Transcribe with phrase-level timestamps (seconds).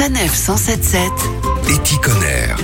[0.00, 1.10] Sanef 177
[1.68, 2.54] Éticonner.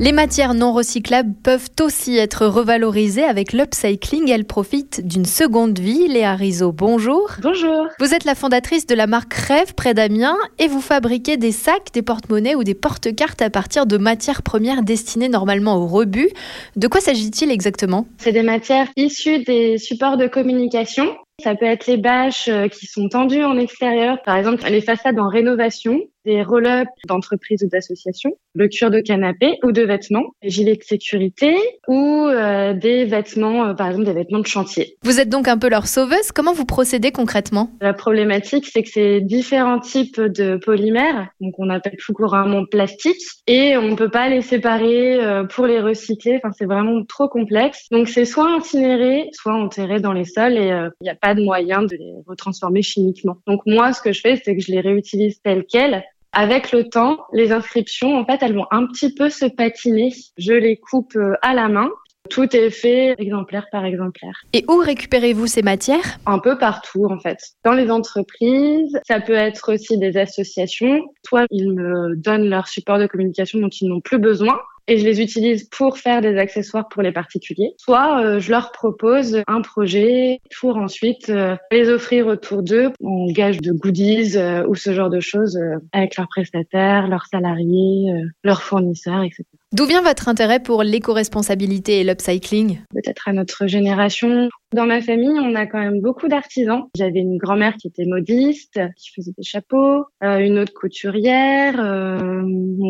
[0.00, 4.30] Les matières non recyclables peuvent aussi être revalorisées avec l'upcycling.
[4.30, 6.08] Elles profitent d'une seconde vie.
[6.08, 7.28] Léa Rizzo, bonjour.
[7.42, 7.88] Bonjour.
[8.00, 11.92] Vous êtes la fondatrice de la marque Rêve près d'Amiens et vous fabriquez des sacs,
[11.92, 16.30] des porte-monnaies ou des porte-cartes à partir de matières premières destinées normalement au rebut.
[16.76, 18.06] De quoi s'agit-il exactement?
[18.16, 21.04] C'est des matières issues des supports de communication.
[21.42, 25.18] Ça peut être les bâches euh, qui sont tendues en extérieur, par exemple les façades
[25.18, 30.50] en rénovation des roll-ups d'entreprises ou d'associations, le cuir de canapé ou de vêtements, des
[30.50, 31.56] gilets de sécurité
[31.88, 34.96] ou euh, des vêtements, euh, par exemple des vêtements de chantier.
[35.02, 36.32] Vous êtes donc un peu leur sauveuse.
[36.32, 37.70] Comment vous procédez concrètement?
[37.80, 43.20] La problématique, c'est que c'est différents types de polymères, donc on appelle tout couramment plastique,
[43.46, 46.36] et on peut pas les séparer euh, pour les recycler.
[46.36, 47.86] Enfin, c'est vraiment trop complexe.
[47.90, 51.42] Donc c'est soit incinéré, soit enterré dans les sols, et il n'y a pas de
[51.42, 53.36] moyen de les retransformer chimiquement.
[53.46, 56.02] Donc moi, ce que je fais, c'est que je les réutilise tels quels
[56.34, 60.12] avec le temps, les inscriptions, en fait, elles vont un petit peu se patiner.
[60.36, 61.90] Je les coupe euh, à la main.
[62.30, 64.34] Tout est fait exemplaire par exemplaire.
[64.54, 66.18] Et où récupérez-vous ces matières?
[66.24, 67.38] Un peu partout, en fait.
[67.64, 71.02] Dans les entreprises, ça peut être aussi des associations.
[71.26, 75.04] Soit ils me donnent leur support de communication dont ils n'ont plus besoin et je
[75.04, 77.74] les utilise pour faire des accessoires pour les particuliers.
[77.78, 83.26] Soit euh, je leur propose un projet pour ensuite euh, les offrir autour d'eux en
[83.30, 85.58] gage de goodies euh, ou ce genre de choses
[85.92, 89.44] avec leurs prestataires, leurs salariés, leurs fournisseurs, etc.
[89.72, 92.78] D'où vient votre intérêt pour l'éco-responsabilité et l'upcycling?
[92.94, 94.48] Peut-être à notre génération.
[94.72, 96.84] Dans ma famille, on a quand même beaucoup d'artisans.
[96.96, 101.74] J'avais une grand-mère qui était modiste, qui faisait des chapeaux, une autre couturière,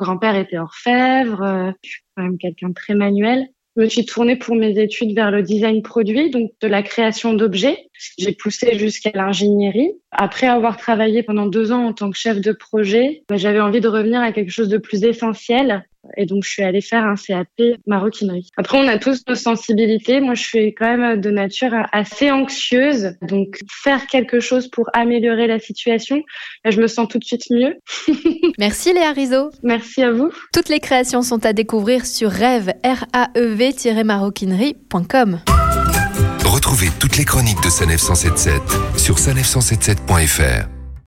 [0.00, 3.46] grand-père était orfèvre, je suis quand même quelqu'un de très manuel.
[3.76, 7.34] Je me suis tournée pour mes études vers le design produit, donc de la création
[7.34, 7.88] d'objets.
[8.18, 9.92] J'ai poussé jusqu'à l'ingénierie.
[10.10, 13.80] Après avoir travaillé pendant deux ans en tant que chef de projet, bah, j'avais envie
[13.80, 15.86] de revenir à quelque chose de plus essentiel.
[16.16, 17.48] Et donc, je suis allée faire un CAP
[17.86, 18.48] maroquinerie.
[18.56, 20.20] Après, on a tous nos sensibilités.
[20.20, 23.14] Moi, je suis quand même de nature assez anxieuse.
[23.22, 26.22] Donc, faire quelque chose pour améliorer la situation,
[26.64, 27.76] je me sens tout de suite mieux.
[28.58, 29.50] Merci Léa Rizzo.
[29.62, 30.30] Merci à vous.
[30.52, 35.40] Toutes les créations sont à découvrir sur rêve, r a e v maroquinerie.com.
[36.44, 38.60] Retrouvez toutes les chroniques de Sanef 177
[38.96, 40.79] sur sanef177.fr.